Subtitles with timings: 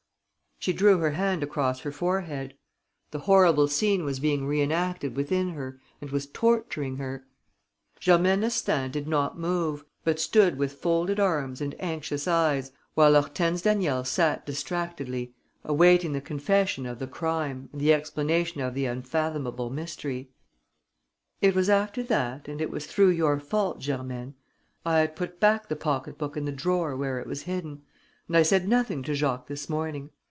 [0.63, 2.53] She drew her hand across her forehead.
[3.09, 7.25] The horrible scene was being reenacted within her and was torturing her.
[7.99, 13.63] Germaine Astaing did not move, but stood with folded arms and anxious eyes, while Hortense
[13.63, 15.33] Daniel sat distractedly
[15.63, 20.29] awaiting the confession of the crime and the explanation of the unfathomable mystery.
[21.41, 24.35] "It was after that and it was through your fault Germaine...
[24.85, 27.81] I had put back the pocket book in the drawer where it was hidden;
[28.27, 30.11] and I said nothing to Jacques this morning